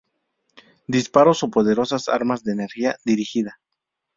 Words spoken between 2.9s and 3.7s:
dirigida.